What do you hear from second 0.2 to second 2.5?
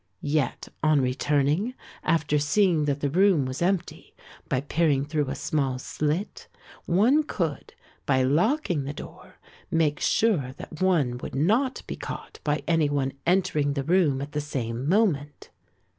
Yet on returning, after